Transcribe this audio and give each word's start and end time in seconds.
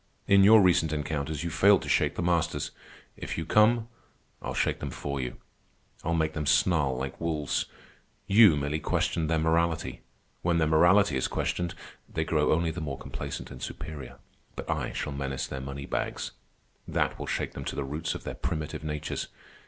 In 0.25 0.43
your 0.43 0.63
recent 0.63 0.91
encounters, 0.91 1.43
you 1.43 1.51
failed 1.51 1.83
to 1.83 1.87
shake 1.87 2.15
the 2.15 2.23
masters. 2.23 2.71
If 3.15 3.37
you 3.37 3.45
come, 3.45 3.87
I'll 4.41 4.55
shake 4.55 4.79
them 4.79 4.89
for 4.89 5.19
you. 5.21 5.37
I'll 6.03 6.15
make 6.15 6.33
them 6.33 6.47
snarl 6.47 6.97
like 6.97 7.21
wolves. 7.21 7.67
You 8.25 8.57
merely 8.57 8.79
questioned 8.79 9.29
their 9.29 9.37
morality. 9.37 10.01
When 10.41 10.57
their 10.57 10.67
morality 10.67 11.17
is 11.17 11.27
questioned, 11.27 11.75
they 12.11 12.23
grow 12.25 12.51
only 12.51 12.71
the 12.71 12.81
more 12.81 12.97
complacent 12.97 13.51
and 13.51 13.61
superior. 13.61 14.17
But 14.55 14.67
I 14.67 14.91
shall 14.91 15.13
menace 15.13 15.45
their 15.45 15.61
money 15.61 15.85
bags. 15.85 16.31
That 16.87 17.19
will 17.19 17.27
shake 17.27 17.51
them 17.51 17.63
to 17.65 17.75
the 17.75 17.83
roots 17.83 18.15
of 18.15 18.23
their 18.23 18.33
primitive 18.33 18.83
natures. 18.83 19.27